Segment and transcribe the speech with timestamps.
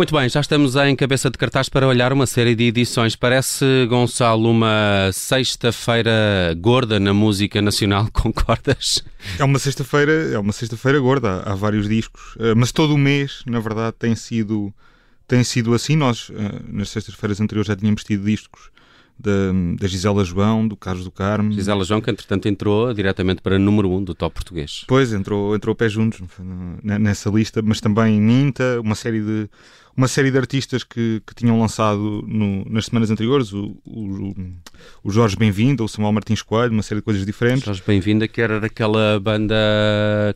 [0.00, 3.14] Muito bem, já estamos em cabeça de cartaz para olhar uma série de edições.
[3.14, 9.04] Parece, Gonçalo, uma sexta-feira gorda na música nacional, concordas?
[9.38, 13.42] É uma sexta-feira, é uma sexta-feira gorda, há vários discos, eh, mas todo o mês,
[13.44, 14.72] na verdade, tem sido
[15.28, 15.96] tem sido assim.
[15.96, 18.70] Nós, eh, nas sextas-feiras anteriores, já tínhamos tido discos
[19.20, 21.52] da, da Gisela João, do Carlos do Carmo.
[21.52, 24.84] Gisela João, que entretanto entrou diretamente para número 1 um do top português.
[24.88, 26.20] Pois, entrou, entrou pé juntos
[26.82, 29.48] nessa lista, mas também Minta, uma série de,
[29.96, 34.34] uma série de artistas que, que tinham lançado no, nas semanas anteriores, o, o,
[35.04, 37.64] o Jorge Bem-vindo, o Samuel Martins Coelho, uma série de coisas diferentes.
[37.64, 39.54] Jorge Bem-vindo, que era daquela banda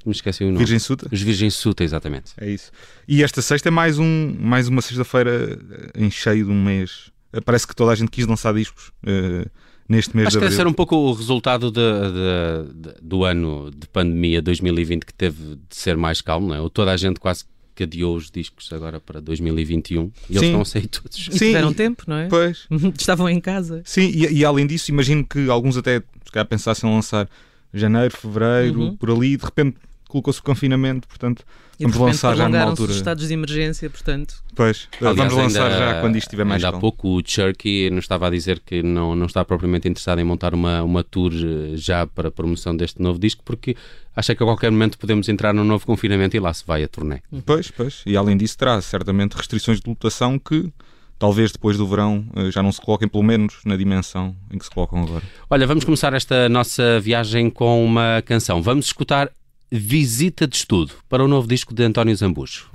[0.01, 0.59] que me esqueci o nome.
[0.59, 1.09] Virgem Suta.
[1.11, 2.33] Os Virgem Suta, exatamente.
[2.37, 2.71] É isso.
[3.09, 5.59] E esta sexta é mais, um, mais uma sexta-feira
[5.95, 9.49] em cheio de um mês parece que toda a gente quis lançar discos uh,
[9.89, 10.49] neste mês Acho de abril.
[10.49, 15.05] Acho que ser um pouco o resultado de, de, de, do ano de pandemia 2020
[15.05, 16.61] que teve de ser mais calmo, não é?
[16.61, 20.61] Ou toda a gente quase que adiou os discos agora para 2021 e eles estão
[20.61, 21.19] a sair todos.
[21.19, 22.29] E Sim, tiveram tempo, não é?
[22.29, 22.67] Pois.
[22.97, 23.83] Estavam em casa.
[23.85, 27.29] Sim, e, e, além disso, imagino que alguns até se calhar pensassem em lançar
[27.73, 28.97] janeiro, fevereiro, uhum.
[28.97, 29.77] por ali, e de repente
[30.15, 31.45] colocou-se o confinamento, portanto
[31.79, 32.93] e vamos lançar já numa altura.
[32.93, 34.37] os estados de emergência, portanto.
[34.55, 37.91] Pois, Aliás, vamos lançar ainda, já quando isto estiver mais Ainda há pouco o Cherky
[37.91, 41.33] nos estava a dizer que não, não está propriamente interessado em montar uma, uma tour
[41.33, 43.77] eh, já para a promoção deste novo disco, porque
[44.15, 46.89] acha que a qualquer momento podemos entrar num novo confinamento e lá se vai a
[46.89, 47.21] turnê.
[47.45, 48.03] Pois, pois.
[48.07, 50.73] E além disso traz certamente restrições de lotação que
[51.19, 54.65] talvez depois do verão eh, já não se coloquem, pelo menos na dimensão em que
[54.65, 55.25] se colocam agora.
[55.51, 58.63] Olha, vamos começar esta nossa viagem com uma canção.
[58.63, 59.29] Vamos escutar
[59.77, 62.71] Visita de Estudo para o novo disco de António Zambujo.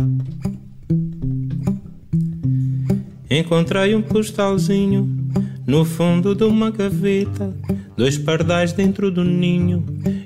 [3.32, 5.10] Encontrei um postalzinho
[5.66, 7.56] no fundo de uma gaveta,
[7.96, 9.82] dois pardais dentro do ninho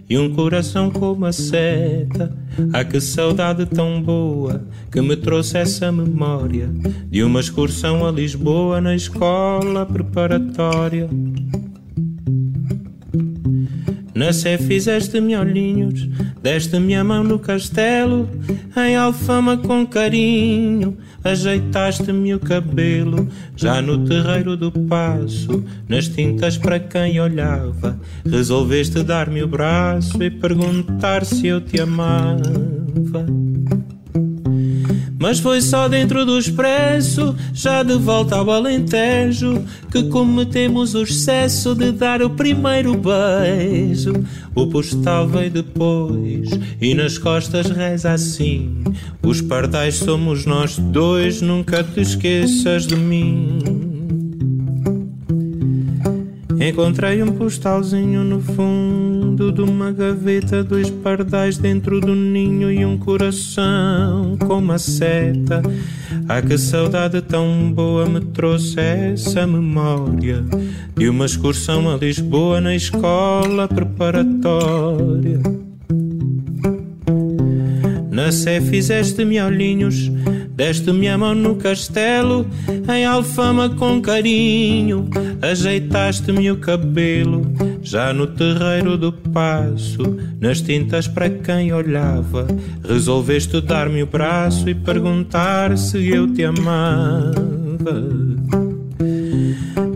[0.10, 2.36] e um coração com uma seta.
[2.74, 6.72] Ah, que saudade tão boa que me trouxe essa memória
[7.08, 11.08] de uma excursão a Lisboa na escola preparatória.
[14.24, 16.08] Na Sé fizeste-me olhinhos,
[16.42, 18.30] deste-me a mão no castelo,
[18.78, 26.80] em alfama com carinho, ajeitaste-me o cabelo, já no terreiro do passo, nas tintas para
[26.80, 33.26] quem olhava, resolveste dar-me o braço e perguntar se eu te amava.
[35.24, 41.74] Mas foi só dentro do expresso, já de volta ao Alentejo, que cometemos o excesso
[41.74, 44.12] de dar o primeiro beijo.
[44.54, 46.50] O postal veio depois
[46.82, 48.84] e nas costas reza assim:
[49.24, 53.93] Os pardais somos nós dois, nunca te esqueças de mim.
[56.66, 62.98] Encontrei um postalzinho no fundo de uma gaveta, dois pardais dentro do ninho e um
[62.98, 65.62] coração com uma seta.
[66.30, 70.46] Ah, que saudade tão boa me trouxe essa memória
[70.96, 75.42] de uma excursão a Lisboa na escola preparatória.
[78.10, 80.10] Na Sé fizeste-me olhinhos,
[80.56, 82.46] deste-me a mão no castelo,
[82.94, 85.10] em alfama com carinho,
[85.42, 87.46] ajeitaste-me o cabelo,
[87.82, 92.48] já no terreiro do passo, nas tintas para quem olhava,
[92.88, 97.34] resolveste dar-me o braço e perguntar se eu te amava.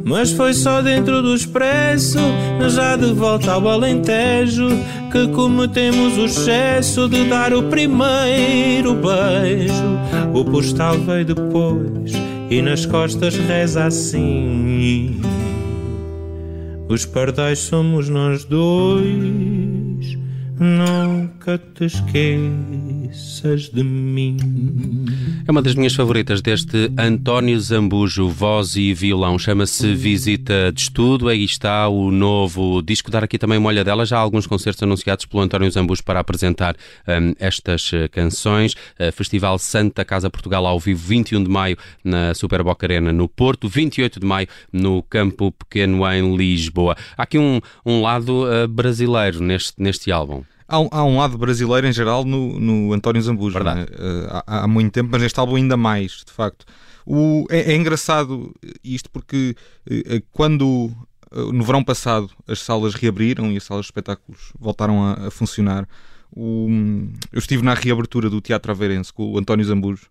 [0.07, 2.17] Mas foi só dentro do expresso,
[2.69, 4.69] já de volta ao Alentejo,
[5.11, 9.99] que cometemos o excesso de dar o primeiro beijo.
[10.33, 12.13] O postal veio depois
[12.49, 15.19] e nas costas reza assim:
[16.87, 20.17] Os pardais somos nós dois,
[20.57, 21.89] nunca te
[23.11, 24.37] esqueças de mim.
[25.47, 29.37] É uma das minhas favoritas deste António Zambujo, voz e violão.
[29.37, 31.29] Chama-se Visita de Estudo.
[31.29, 33.11] Aí está o novo disco.
[33.11, 34.05] Dar aqui também uma olhadela.
[34.05, 36.75] Já há alguns concertos anunciados pelo António Zambujo para apresentar
[37.07, 38.73] um, estas uh, canções.
[38.73, 43.27] Uh, Festival Santa Casa Portugal ao vivo, 21 de maio na Super Boca Arena no
[43.27, 46.95] Porto, 28 de maio no Campo Pequeno em Lisboa.
[47.17, 50.43] Há aqui um, um lado uh, brasileiro neste, neste álbum.
[50.67, 53.85] Há um, há um, lado brasileiro em geral no, no António Zambujo, né?
[54.45, 56.65] há, há, muito tempo, mas neste álbum ainda mais, de facto.
[57.05, 58.53] O, é, é, engraçado
[58.83, 59.55] isto porque
[59.89, 60.91] uh, quando
[61.31, 65.31] uh, no verão passado as salas reabriram e as salas de espetáculos voltaram a, a
[65.31, 65.87] funcionar,
[66.35, 66.67] o,
[67.31, 70.07] eu estive na reabertura do Teatro Aveirense com o António Zambujo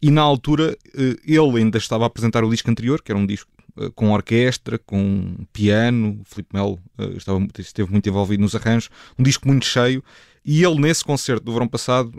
[0.00, 3.50] e na altura ele ainda estava a apresentar o disco anterior, que era um disco
[3.94, 9.22] com orquestra, com piano, o Filipe Melo uh, estava, esteve muito envolvido nos arranjos, um
[9.22, 10.02] disco muito cheio,
[10.44, 12.10] e ele nesse concerto do verão passado,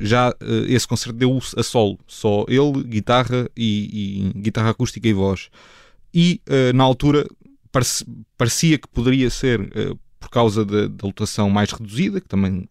[0.00, 0.34] já
[0.66, 5.50] esse concerto deu a solo, só ele, guitarra e, e guitarra acústica e voz.
[6.14, 6.40] E
[6.74, 7.26] na altura
[8.38, 9.70] parecia que poderia ser
[10.18, 12.66] por causa da, da lotação mais reduzida, que também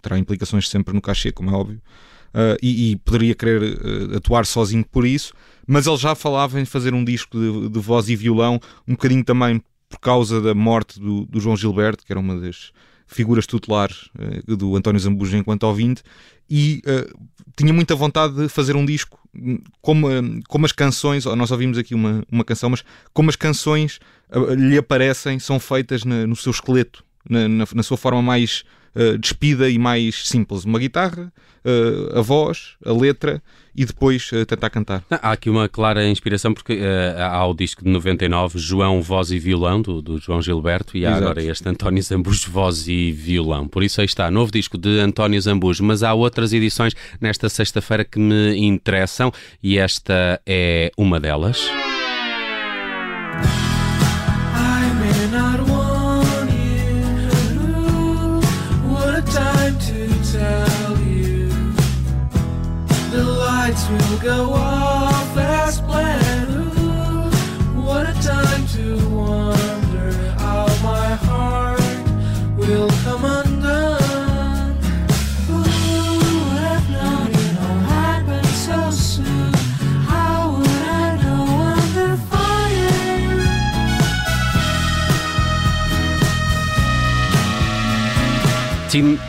[0.00, 1.82] terá implicações sempre no cachê, como é óbvio,
[2.34, 5.32] uh, e, e, poderia querer uh, atuar sozinho por isso,
[5.66, 9.24] mas ele já falava em fazer um disco de, de voz e violão, um bocadinho
[9.24, 12.72] também por causa da morte do, do João Gilberto, que era uma das
[13.06, 14.08] figuras tutelares
[14.46, 16.02] uh, do António Zambujo enquanto ouvinte,
[16.50, 16.82] e
[17.56, 19.18] tinha muita vontade de fazer um disco
[19.80, 20.06] como,
[20.48, 23.98] como as canções, nós ouvimos aqui uma, uma canção, mas como as canções
[24.58, 28.64] lhe aparecem, são feitas na, no seu esqueleto, na, na, na sua forma mais
[28.94, 30.64] uh, despida e mais simples.
[30.64, 31.32] Uma guitarra,
[31.64, 33.42] uh, a voz, a letra
[33.74, 35.04] e depois uh, tentar cantar.
[35.10, 39.38] Há aqui uma clara inspiração porque uh, há o disco de 99, João, Voz e
[39.38, 41.24] Violão, do, do João Gilberto, e há Exato.
[41.24, 43.66] agora este António Zambujo, Voz e Violão.
[43.66, 48.04] Por isso aí está, novo disco de António Zambujo, mas há outras edições nesta sexta-feira
[48.04, 49.32] que me interessam
[49.62, 51.70] e esta é uma delas.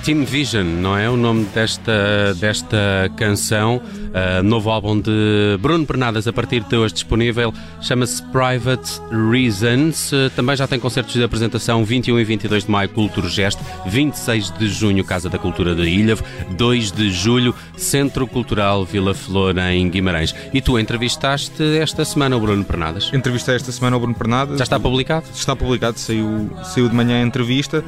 [0.04, 3.78] Team, Team Vision, não é o nome desta, desta canção?
[3.78, 9.02] Uh, novo álbum de Bruno Pernadas a partir de hoje disponível, chama-se Private
[9.32, 10.12] Reasons.
[10.12, 14.52] Uh, também já tem concertos de apresentação 21 e 22 de maio, Cultura Geste, 26
[14.52, 19.90] de junho, Casa da Cultura de Ilhavo, 2 de julho, Centro Cultural Vila Flor em
[19.90, 20.36] Guimarães.
[20.54, 23.10] E tu entrevistaste esta semana o Bruno Pernadas?
[23.14, 24.58] Entrevistei esta semana o Bruno Pernadas.
[24.58, 25.26] Já está publicado?
[25.34, 27.84] Está publicado, saiu, saiu de manhã a entrevista.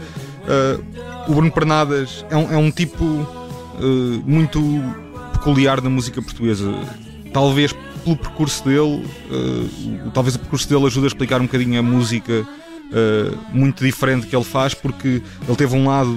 [0.45, 3.03] Uh, o Bruno Pernadas é um, é um tipo
[4.25, 4.61] muito
[5.33, 6.73] peculiar da música portuguesa.
[7.33, 7.73] Talvez
[8.05, 12.47] pelo percurso dele, uh, talvez o percurso dele ajude a explicar um bocadinho a música
[12.85, 16.15] uh, muito diferente que ele faz, porque ele teve um lado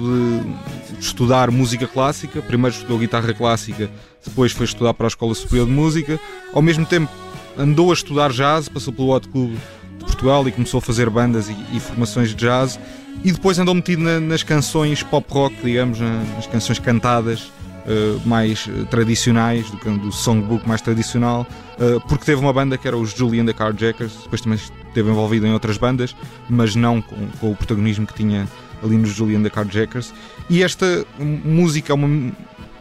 [0.97, 3.89] de estudar música clássica, primeiro estudou guitarra clássica,
[4.23, 6.19] depois foi estudar para a Escola Superior de Música,
[6.53, 7.11] ao mesmo tempo
[7.57, 9.59] andou a estudar jazz, passou pelo Hot Club de
[10.09, 12.79] Portugal e começou a fazer bandas e, e formações de jazz,
[13.23, 17.51] e depois andou metido na, nas canções pop rock, digamos, nas canções cantadas
[17.85, 21.45] uh, mais eh, tradicionais, do, do songbook mais tradicional,
[21.77, 25.45] uh, porque teve uma banda que era os Julian the Carjackers, depois também esteve envolvido
[25.45, 26.15] em outras bandas,
[26.49, 28.47] mas não com, com o protagonismo que tinha
[28.83, 30.13] ali nos Julian the Carjackers.
[30.49, 32.31] E esta música é uma.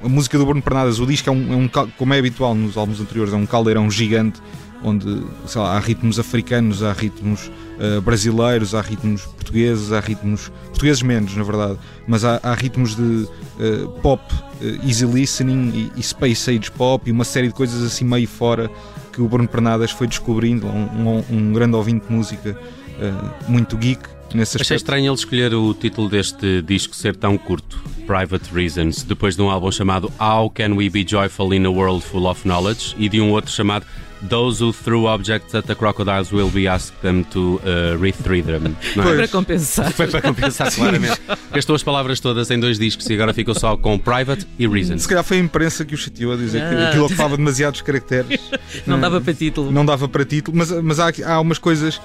[0.00, 2.76] A música do Bruno Pernadas, o disco é um, é um, como é habitual nos
[2.76, 4.40] álbuns anteriores, é um caldeirão gigante
[4.82, 5.22] onde
[5.54, 11.34] lá, há ritmos africanos, há ritmos uh, brasileiros, há ritmos portugueses, há ritmos portugueses menos,
[11.34, 16.50] na verdade, mas há, há ritmos de uh, pop, uh, easy listening e, e, space
[16.50, 18.70] age pop e uma série de coisas assim meio fora
[19.12, 22.56] que o Bruno Pernadas foi descobrindo, um, um, um grande ouvinte de música,
[23.48, 24.02] muito geek.
[24.34, 29.37] Nesse Achei estranho ele escolher o título deste disco ser tão curto, Private Reasons, depois
[29.37, 32.97] de um álbum chamado How Can We Be Joyful in a World Full of Knowledge
[32.99, 33.85] e de um outro chamado
[34.27, 38.75] Those who threw objects at the crocodiles will be asked them to uh, retrieve them.
[38.97, 39.07] Não é?
[39.07, 39.93] Foi para compensar.
[39.93, 41.21] Foi para compensar, claramente.
[41.53, 44.99] Gastou as palavras todas em dois discos e agora ficou só com Private e Reason.
[44.99, 46.69] Se calhar foi a imprensa que o chateou a dizer ah.
[46.69, 48.41] que aquilo ocupava demasiados caracteres.
[48.87, 49.71] Não dava para título.
[49.71, 52.00] Não dava para título, mas, mas há, há umas coisas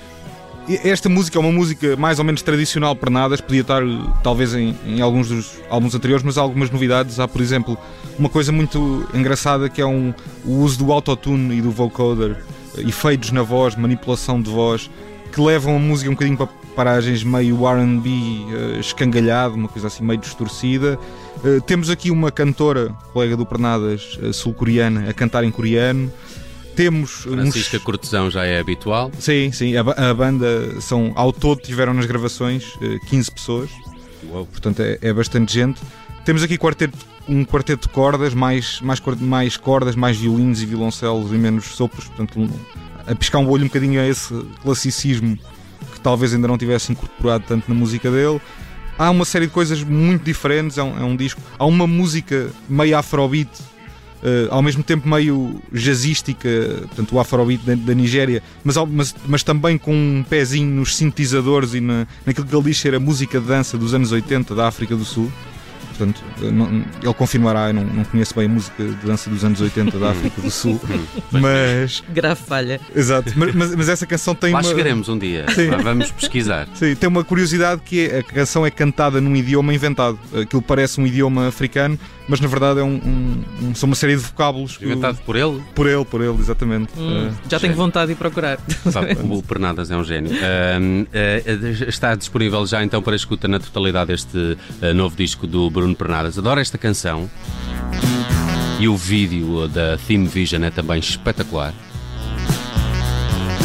[0.84, 3.82] esta música é uma música mais ou menos tradicional para nadas, podia estar
[4.24, 7.20] talvez em, em, alguns dos álbuns anteriores, mas há algumas novidades.
[7.20, 7.78] Há, por exemplo,
[8.18, 10.14] uma coisa muito engraçada que é um,
[10.46, 12.44] o uso do autotune e do vocoder,
[12.78, 14.90] efeitos na voz, manipulação de voz,
[15.32, 20.04] que levam a música um bocadinho para paragens meio RB uh, escangalhado, uma coisa assim
[20.04, 20.98] meio distorcida.
[21.44, 26.12] Uh, temos aqui uma cantora, colega do Pernadas, uh, sul-coreana, a cantar em coreano.
[26.76, 27.84] Temos Francisca uns...
[27.84, 29.12] Cortesão já é habitual.
[29.20, 29.76] Sim, sim.
[29.76, 32.78] A, a, banda são, ao todo, tiveram nas gravações
[33.10, 33.70] 15 eh, pessoas.
[34.30, 34.46] Uou.
[34.46, 35.82] Portanto, é, é, bastante gente.
[36.26, 41.32] Temos aqui quarteto, um quarteto de cordas, mais, mais, mais cordas, mais violinos e violoncelos
[41.32, 42.06] e menos sopros.
[42.06, 42.50] Portanto,
[43.06, 45.38] a piscar um olho um bocadinho a esse classicismo
[45.94, 48.42] que talvez ainda não tivesse incorporado tanto na música dele.
[48.98, 50.78] Há uma série de coisas muito diferentes.
[50.78, 51.42] É um, é um disco.
[51.58, 53.50] Há uma música meio afrobeat
[54.24, 56.50] uh, ao mesmo tempo meio jazzística,
[56.88, 61.74] portanto o afrobeat da, da Nigéria, mas, mas, mas, também com um pezinho nos sintetizadores
[61.74, 64.68] e na, naquilo que ele diz ser a música de dança dos anos 80 da
[64.68, 65.32] África do Sul.
[65.96, 69.62] Portanto, não, ele confirmará, eu não, não, conheço bem a música de dança dos anos
[69.62, 70.82] 80 da África do Sul,
[71.32, 72.04] mas.
[72.10, 72.82] Grave falha.
[72.96, 74.68] Exato, mas, mas, mas essa canção tem Lá uma.
[74.68, 75.70] chegaremos um dia, Sim.
[75.84, 76.68] vamos pesquisar.
[76.74, 80.20] Sim, tem uma curiosidade que é, a canção é cantada num idioma inventado.
[80.34, 84.16] Aquilo parece um idioma africano, mas na verdade é um, um, um são uma série
[84.16, 84.78] de vocábulos.
[84.82, 85.62] Inventado por ele?
[85.76, 86.92] Por ele, por ele, exatamente.
[86.98, 88.60] Hum, uh, já tenho vontade de ir procurar.
[88.92, 90.32] Sabe, o Pernadas é um gênio.
[90.74, 94.58] Uh, uh, está disponível já então para escuta na totalidade este
[94.96, 96.38] novo disco do Bruno Pernadas.
[96.38, 97.30] Adoro esta canção.
[98.80, 101.74] E o vídeo da Theme Vision é também espetacular.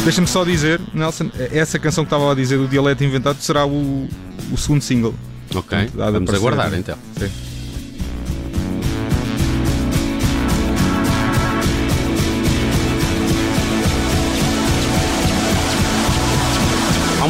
[0.03, 4.07] Deixa-me só dizer, Nelson, essa canção que estava a dizer, o Dialeto Inventado, será o,
[4.51, 5.15] o segundo single.
[5.53, 6.97] Ok, vamos aguardar então.
[7.17, 7.48] Sim.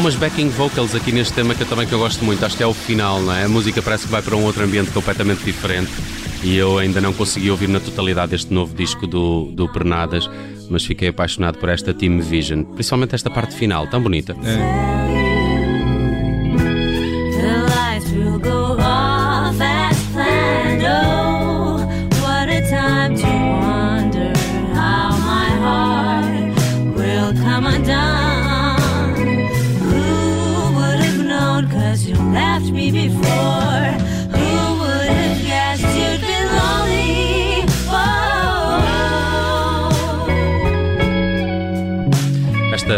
[0.00, 2.42] Umas backing vocals aqui neste tema que eu também que eu gosto muito.
[2.42, 3.44] Acho que é o final, não é?
[3.44, 5.90] A música parece que vai para um outro ambiente completamente diferente.
[6.42, 10.28] E eu ainda não consegui ouvir na totalidade este novo disco do, do Pernadas,
[10.70, 14.34] mas fiquei apaixonado por esta Team Vision, principalmente esta parte final, tão bonita.
[14.42, 14.89] É.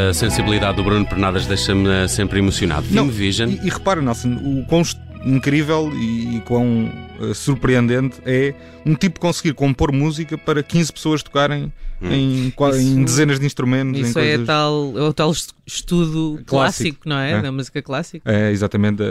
[0.03, 2.85] Esta sensibilidade do Bruno Pernadas deixa-me sempre emocionado.
[2.87, 3.51] Film Vision.
[3.51, 4.83] E, e repara, Nelson, o quão
[5.25, 6.91] incrível e, e quão
[7.21, 8.53] uh, surpreendente é
[8.85, 12.11] um tipo conseguir compor música para 15 pessoas tocarem hum.
[12.11, 14.09] em, isso, em, dezenas de instrumentos.
[14.09, 14.47] Isso é, coisas...
[14.47, 15.31] tal, é o tal
[15.65, 17.33] estudo clássico, clássico não é?
[17.33, 17.43] é?
[17.43, 18.29] Da música clássica.
[18.29, 19.03] É, exatamente.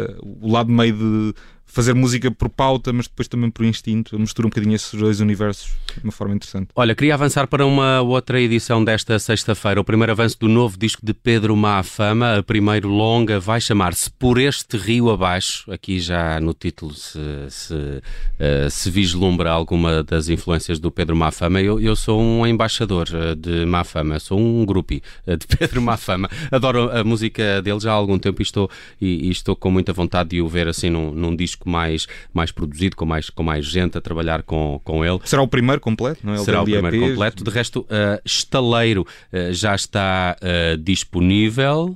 [0.41, 1.33] O lado meio de
[1.71, 4.19] fazer música por pauta, mas depois também por instinto.
[4.19, 6.69] Mistura um bocadinho esses dois universos de uma forma interessante.
[6.75, 9.79] Olha, queria avançar para uma outra edição desta sexta-feira.
[9.79, 14.11] O primeiro avanço do novo disco de Pedro Má Fama, a primeiro longa, vai chamar-se
[14.11, 15.71] Por Este Rio Abaixo.
[15.71, 21.31] Aqui já no título se, se, uh, se vislumbra alguma das influências do Pedro Má
[21.31, 21.61] Fama.
[21.61, 25.81] Eu, eu sou um embaixador uh, de Má Fama, sou um grupi uh, de Pedro
[25.81, 26.29] Má Fama.
[26.51, 29.93] Adoro a música dele já há algum tempo e estou, e, e estou com muita
[29.93, 33.43] vontade de o ver assim num, num disco disco mais, mais produzido, com mais, com
[33.43, 35.19] mais gente a trabalhar com, com ele.
[35.23, 36.37] Será o primeiro completo, não é?
[36.37, 37.09] Será o primeiro EPs.
[37.09, 37.43] completo.
[37.43, 41.95] De resto, uh, Estaleiro uh, já está uh, disponível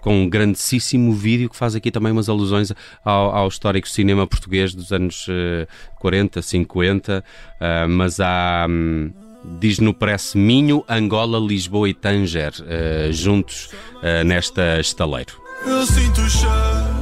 [0.00, 2.72] com um grandíssimo vídeo que faz aqui também umas alusões
[3.04, 8.66] ao, ao histórico cinema português dos anos uh, 40, 50, uh, mas há.
[8.68, 9.12] Um,
[9.58, 13.70] diz no Press Minho, Angola, Lisboa e Tanger, uh, juntos
[14.02, 15.40] uh, nesta estaleiro.
[15.64, 16.99] Eu sinto o cheiro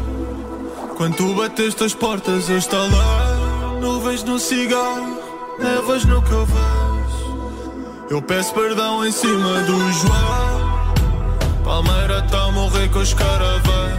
[0.99, 3.79] quando tu bateste as portas, eu estou lá.
[3.81, 5.17] Nuvens no cigarro,
[5.57, 6.33] nevas no que
[8.11, 10.95] eu peço perdão em cima do João.
[11.63, 13.99] Palmeira tá a morrer com os caravãs.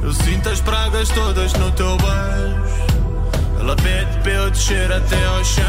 [0.00, 3.58] Eu sinto as pragas todas no teu beijo.
[3.58, 5.64] Ela pede para eu descer até ao chão.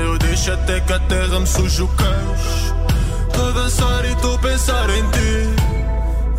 [0.00, 2.74] Eu deixo até que a terra me suja o queixo.
[3.32, 5.67] Tô a dançar e tô a pensar em ti.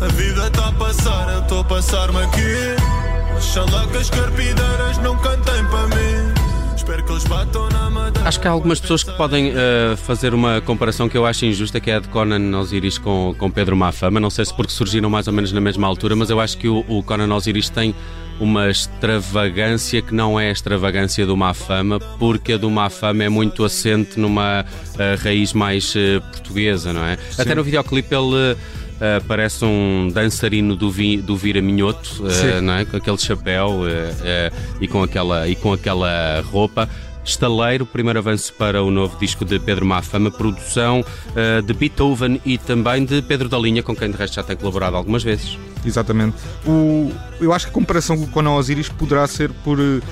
[0.00, 3.36] A vida está a passar, eu estou a passar-me aqui.
[3.36, 6.74] Oxalá que as carpideiras não cantem para mim.
[6.74, 8.26] Espero que eles batam na madeira.
[8.26, 11.78] Acho que há algumas pessoas que podem uh, fazer uma comparação que eu acho injusta,
[11.80, 14.18] que é a de Conan Osiris com, com Pedro Mafama.
[14.18, 16.66] Não sei se porque surgiram mais ou menos na mesma altura, mas eu acho que
[16.66, 17.94] o, o Conan Osiris tem
[18.40, 23.62] uma extravagância que não é a extravagância do Mafama, porque a do Mafama é muito
[23.64, 27.18] assente numa uh, raiz mais uh, portuguesa, não é?
[27.30, 27.42] Sim.
[27.42, 28.79] Até no videoclipe ele Uh,
[29.26, 32.84] parece um dançarino do, vi, do Vira Minhoto, uh, não é?
[32.84, 36.88] com aquele chapéu uh, e, com aquela, e com aquela roupa.
[37.24, 42.58] Estaleiro, primeiro avanço para o novo disco de Pedro Mafama, produção uh, de Beethoven e
[42.58, 45.58] também de Pedro da Linha, com quem de resto já tem colaborado algumas vezes.
[45.84, 46.36] Exatamente.
[46.66, 50.02] O, eu acho que a comparação com a Osiris poderá ser por uh,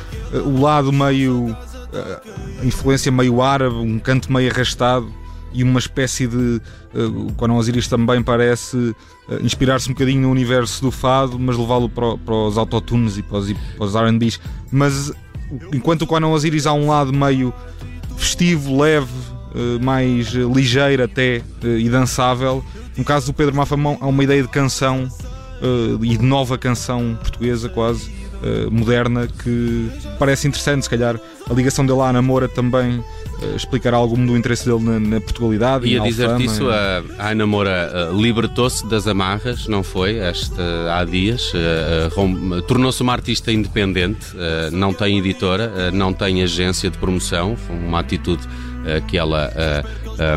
[0.44, 1.56] o lado meio.
[1.88, 5.10] Uh, influência meio árabe, um canto meio arrastado
[5.52, 6.60] e uma espécie de.
[6.94, 8.94] Uh, o Conan Osiris também parece uh,
[9.42, 13.38] inspirar-se um bocadinho no universo do fado, mas levá-lo para, para, os autotunes e para
[13.38, 14.40] os, para os RBs.
[14.70, 15.12] Mas
[15.72, 17.52] enquanto o Conan Osiris há um lado meio
[18.16, 19.12] festivo, leve,
[19.80, 22.62] mais ligeiro até e dançável,
[22.96, 25.08] no caso do Pedro Mafamão há uma ideia de canção
[26.02, 31.18] e de nova canção portuguesa quase uh, moderna que parece interessante, se calhar
[31.48, 33.04] a ligação dele à Namora também uh,
[33.56, 35.86] explicará algum do interesse dele na, na Portugalidade.
[35.86, 40.18] E a dizer-te isso, a, a Ana Moura uh, libertou-se das amarras, não foi?
[40.18, 40.60] Este,
[40.92, 44.28] há dias, uh, tornou-se uma artista independente,
[44.72, 48.42] não tem editora, não tem agência de promoção, foi uma atitude
[49.06, 49.50] que ela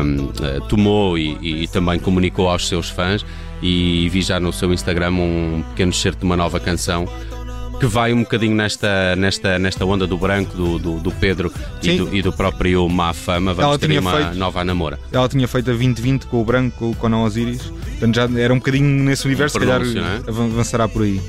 [0.04, 3.24] um, tomou e, e, e também comunicou aos seus fãs.
[3.62, 7.06] E vi já no seu Instagram um pequeno excerto de uma nova canção
[7.82, 11.96] que vai um bocadinho nesta, nesta, nesta onda do branco, do, do, do Pedro e
[11.96, 13.52] do, e do, próprio Má Fama.
[13.52, 15.00] Vamos ela ter uma feito, nova namora.
[15.10, 17.60] Ela tinha feito a 2020 com o branco, com o Osiris.
[17.62, 20.30] Portanto, já era um bocadinho nesse universo, se calhar é?
[20.30, 21.20] avançará por aí.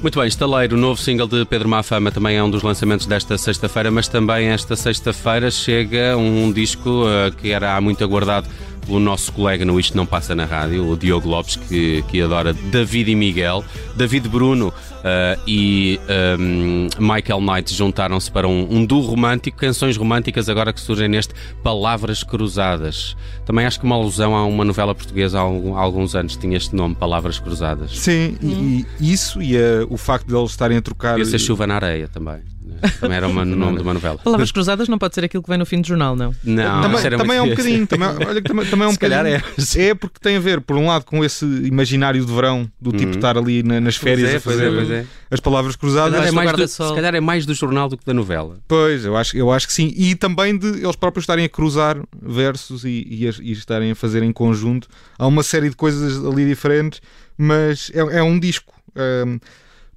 [0.00, 3.36] Muito bem, Estaleiro, o novo single de Pedro Mafama também é um dos lançamentos desta
[3.36, 8.48] sexta-feira, mas também esta sexta-feira chega um disco uh, que era há muito aguardado
[8.88, 12.52] o nosso colega no Isto Não Passa na Rádio, o Diogo Lopes, que, que adora
[12.52, 13.64] David e Miguel.
[13.96, 16.00] David Bruno uh, e
[16.38, 21.34] um, Michael Knight juntaram-se para um, um duo romântico, canções românticas agora que surgem neste
[21.62, 23.16] Palavras Cruzadas.
[23.44, 26.94] Também acho que uma alusão a uma novela portuguesa há, alguns anos tinha este nome,
[26.94, 27.98] Palavras Cruzadas.
[27.98, 28.84] Sim, hum.
[29.00, 31.18] e, isso e uh, o facto de eles estarem a trocar.
[31.18, 32.53] Ia ser chuva na areia também.
[33.00, 34.18] Também era o nome de uma novela.
[34.18, 36.34] Palavras cruzadas não pode ser aquilo que vem no fim do jornal, não?
[36.42, 37.86] Não, também, também é um bocadinho.
[37.86, 39.42] Também, olha, também, também é um Se bocadinho.
[39.76, 39.88] É.
[39.88, 43.10] é porque tem a ver, por um lado, com esse imaginário de verão, do tipo
[43.10, 43.16] uhum.
[43.16, 45.06] estar ali na, nas férias é, a fazer é, é.
[45.30, 46.24] as palavras cruzadas.
[46.26, 48.58] Se calhar, é do, se calhar, é mais do jornal do que da novela.
[48.66, 49.92] Pois, eu acho, eu acho que sim.
[49.96, 54.22] E também de eles próprios estarem a cruzar versos e, e, e estarem a fazer
[54.22, 54.88] em conjunto.
[55.18, 57.00] Há uma série de coisas ali diferentes,
[57.36, 58.72] mas é, é um disco.
[58.96, 59.38] Um,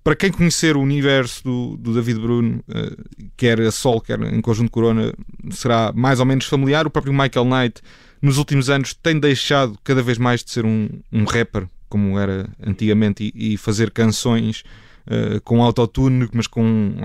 [0.08, 4.40] para quem conhecer o universo do, do David Bruno, uh, quer a Sol, quer em
[4.40, 5.14] conjunto Corona,
[5.52, 6.88] será mais ou menos familiar.
[6.88, 7.82] O próprio Michael Knight,
[8.22, 12.50] nos últimos anos, tem deixado cada vez mais de ser um, um rapper, como era
[12.66, 14.64] antigamente, e, e fazer canções
[15.08, 16.96] uh, com autotune, mas com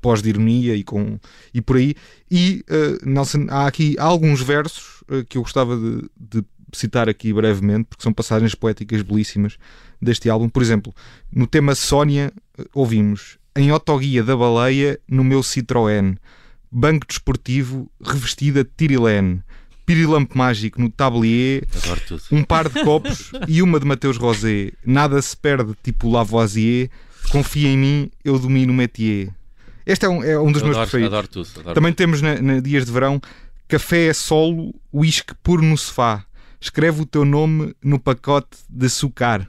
[0.00, 1.20] pós de ironia e, com,
[1.54, 1.94] e por aí.
[2.28, 6.44] E, uh, Nelson, há aqui alguns versos que eu gostava de, de
[6.78, 9.56] citar aqui brevemente, porque são passagens poéticas belíssimas
[10.00, 10.48] deste álbum.
[10.48, 10.94] Por exemplo,
[11.32, 16.16] no tema Sónia, eh, ouvimos em autoguia da baleia no meu Citroën,
[16.70, 19.42] banco desportivo revestida de tirilene,
[19.84, 21.66] pirilampo mágico no tablier,
[22.30, 24.72] um par de copos e uma de Mateus Rosé.
[24.84, 26.88] Nada se perde, tipo Lavoisier.
[27.30, 29.30] Confia em mim, eu domino o métier.
[29.84, 31.12] Este é um, é um dos eu meus adoro, preferidos.
[31.12, 33.20] Adoro tudo, adoro Também temos na, na, dias de verão
[33.70, 36.24] café é solo, uísque puro no sofá.
[36.60, 39.48] Escreve o teu nome no pacote de açúcar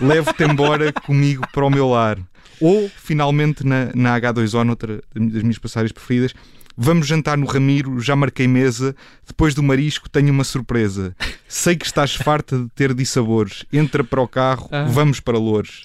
[0.00, 2.18] levo-te embora comigo para o meu lar.
[2.60, 6.34] Ou, finalmente, na, na H2O, noutra das minhas passagens preferidas,
[6.78, 8.94] Vamos jantar no Ramiro, já marquei mesa.
[9.26, 11.16] Depois do marisco, tenho uma surpresa.
[11.48, 13.64] Sei que estás farta de ter dissabores.
[13.72, 14.84] Entra para o carro, ah.
[14.84, 15.84] vamos para Loures.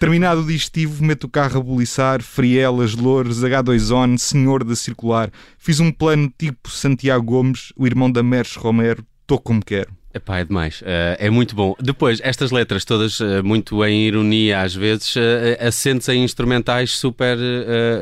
[0.00, 5.30] Terminado o digestivo, meto o carro a buliçar, Frielas, Loures, H2On, Senhor da Circular.
[5.56, 10.01] Fiz um plano tipo Santiago Gomes, o irmão da Merce Romero, estou como quero.
[10.14, 10.82] Epá, é demais.
[10.82, 11.74] Uh, é muito bom.
[11.80, 15.20] Depois, estas letras todas uh, muito em ironia, às vezes, uh,
[15.58, 17.38] assentes em instrumentais super,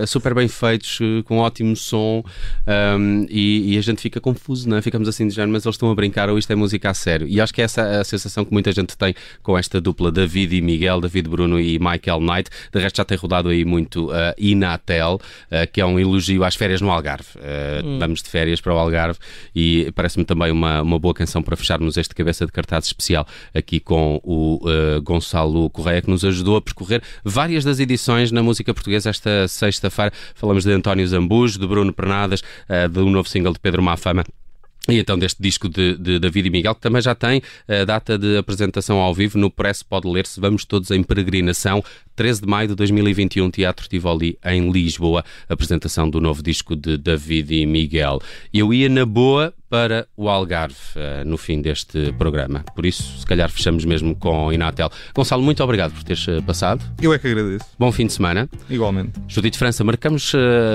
[0.06, 2.24] super bem feitos, com ótimo som,
[2.98, 4.82] um, e, e, a gente fica confuso, não é?
[4.82, 7.26] Ficamos assim de género, mas eles estão a brincar ou isto é música a sério.
[7.28, 10.56] E acho que essa é a sensação que muita gente tem com esta dupla David
[10.56, 12.50] e Miguel, David Bruno e Michael Knight.
[12.72, 15.20] De resto, já tem rodado aí muito uh, Inatel,
[15.72, 17.28] que é um elogio às férias no Algarve.
[17.84, 17.98] Hum.
[17.98, 19.18] Vamos de férias para o Algarve
[19.54, 23.80] e parece-me também uma, uma boa canção para fecharmos este cabeça de cartaz especial aqui
[23.80, 28.72] com o uh, Gonçalo Correia, que nos ajudou a percorrer várias das edições na música
[28.72, 30.12] portuguesa esta sexta-feira.
[30.34, 34.24] Falamos de António Zambujo, de Bruno Pernadas, uh, do novo single de Pedro Mafama
[34.88, 38.16] e então deste disco de, de, David e Miguel, que também já tem a data
[38.16, 40.40] de apresentação ao vivo no Press Pode Ler-se.
[40.40, 41.84] Vamos todos em peregrinação.
[42.16, 45.24] 13 de maio de 2021, Teatro Tivoli em Lisboa.
[45.48, 48.20] Apresentação do novo disco de David e Miguel.
[48.52, 52.64] Eu ia na boa para o Algarve uh, no fim deste programa.
[52.74, 54.90] Por isso, se calhar fechamos mesmo com Inatel.
[55.14, 56.82] Gonçalo, muito obrigado por teres eh, passado.
[57.00, 57.66] Eu é que agradeço.
[57.78, 58.48] Bom fim de semana.
[58.68, 59.12] Igualmente.
[59.28, 60.32] Judite França, marcamos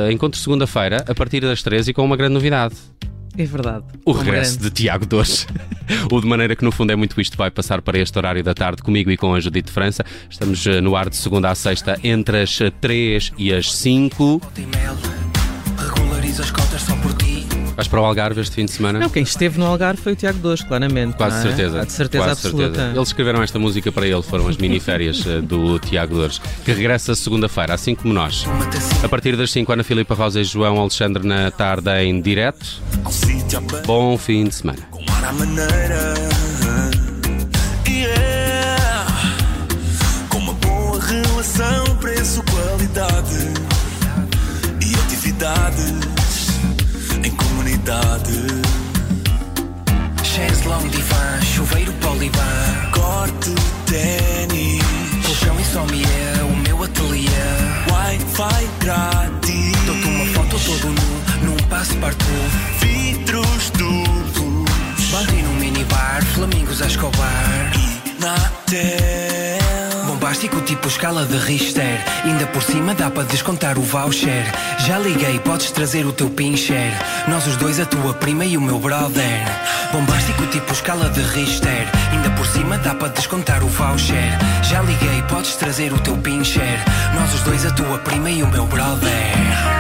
[0.10, 2.76] encontro segunda-feira a partir das 13 e com uma grande novidade.
[3.38, 3.84] É verdade.
[4.06, 5.48] O regresso de Tiago Dores.
[6.12, 8.54] o de maneira que no fundo é muito isto vai passar para este horário da
[8.54, 10.06] tarde comigo e com a Judite França.
[10.30, 14.42] Estamos eh, no ar de segunda a sexta entre as 3 e as 5.
[15.78, 16.95] Regulariza as só.
[17.86, 19.00] Vais para o Algarve este fim de semana?
[19.00, 21.16] Não, quem esteve no Algarve foi o Tiago Dores, claramente.
[21.16, 21.42] Quase é?
[21.42, 21.82] certeza.
[21.82, 22.64] Há de certeza Quase absoluta.
[22.74, 22.98] Certeza.
[22.98, 27.14] Eles escreveram esta música para ele, foram as miniférias eh, do Tiago Dores, que regressa
[27.14, 28.46] segunda-feira, assim como nós.
[29.04, 32.66] A partir das 5, Ana Filipa Rosa e João Alexandre na tarde em direto.
[33.86, 34.80] Bom fim de semana.
[40.30, 43.36] Com uma boa relação bom preço, qualidade
[44.82, 46.15] e atividades
[47.26, 48.48] em comunidade.
[50.24, 53.54] Chairs long divã, chuveiro poliban, corte,
[53.88, 54.84] tênis,
[55.26, 57.30] colchão e sommelier, o meu ateliê.
[57.92, 59.72] Wi-Fi grátis.
[59.86, 62.30] Dou-te uma foto todo nu, num passo partout.
[62.80, 65.10] Vidros duplos.
[65.12, 67.72] Banco num minibar, flamingos a escovar.
[67.76, 69.25] E Natel.
[70.36, 72.04] Bombástico tipo escala de Richter.
[72.26, 74.44] Ainda por cima dá para descontar o voucher.
[74.80, 76.92] Já liguei, podes trazer o teu pincher.
[77.30, 79.46] Nós os dois, a tua prima e o meu brother.
[79.94, 81.88] Bombástico tipo escala de Richter.
[82.12, 84.38] Ainda por cima dá para descontar o voucher.
[84.64, 86.84] Já liguei, podes trazer o teu pincher.
[87.14, 89.75] Nós os dois, a tua prima e o meu brother.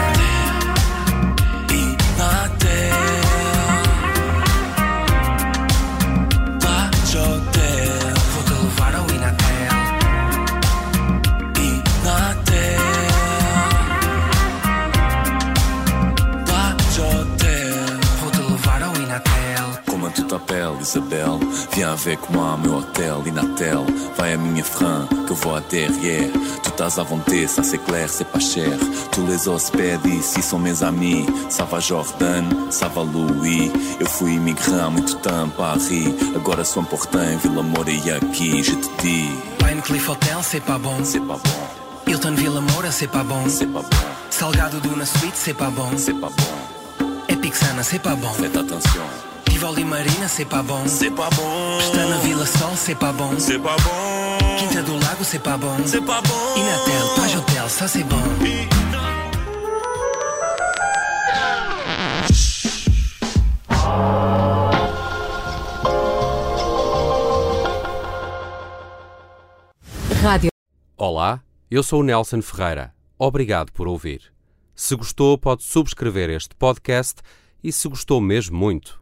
[20.77, 21.39] Tu t'appelles, Isabelle
[21.73, 23.79] Viens avec moi à meu hôtel, Inatel.
[24.17, 26.31] Vai à minha frein, que eu vou à derrière.
[26.63, 28.77] Tu estás à vontade, ça c'est clair, c'est pas cher.
[29.11, 31.25] Tous les hospedes ici sont mes amis.
[31.49, 33.71] Ça va Jordan, ça va Louis.
[33.99, 36.13] Eu fui imigrant há muito tempo a Paris.
[36.35, 40.77] Agora sou important Vila Moura e aqui Je te dis, Pine Cliff Hotel, c'est pas
[40.77, 41.03] bon.
[41.03, 43.43] c'est pas bon, Hilton Villa Moura, c'est pas bon.
[43.47, 43.97] c'est pas bon,
[44.29, 45.89] Salgado Duna Suite, c'est pas bon.
[45.97, 48.29] c'est pas bon Epic Sana, c'est pas bon.
[48.29, 49.01] Faites attention,
[49.55, 50.85] Tivoli Marina, pas bon.
[50.85, 51.77] C'est pas bon.
[51.77, 52.75] Pestana Vila Sol,
[53.13, 53.39] bon.
[53.39, 54.57] C'est pas bon.
[54.59, 55.77] Quinta do Lago, c'est pas bon.
[55.85, 56.59] C'est pas bon.
[56.59, 58.17] Inatel, Page Hotel, ça c'est bon.
[70.21, 70.49] Rádio.
[70.97, 71.39] Olá,
[71.71, 72.93] eu sou o Nelson Ferreira.
[73.17, 74.33] Obrigado por ouvir.
[74.75, 77.21] Se gostou, pode subscrever este podcast
[77.63, 79.01] e, se gostou mesmo muito,